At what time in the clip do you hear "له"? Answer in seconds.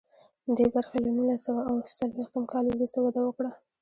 1.03-1.09